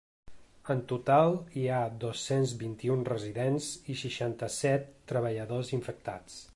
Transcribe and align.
En 0.73 0.79
total 0.91 1.33
hi 1.59 1.65
ha 1.75 1.81
dos-cents 2.05 2.55
vint-i-un 2.63 3.05
residents 3.13 3.69
i 3.95 3.99
seixanta-set 4.05 4.93
treballadors 5.13 5.75
infectats. 5.81 6.45